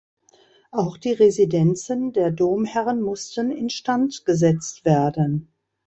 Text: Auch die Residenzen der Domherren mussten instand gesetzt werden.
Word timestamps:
Auch 0.71 0.97
die 0.97 1.11
Residenzen 1.11 2.11
der 2.11 2.31
Domherren 2.31 3.03
mussten 3.03 3.51
instand 3.51 4.25
gesetzt 4.25 4.83
werden. 4.83 5.53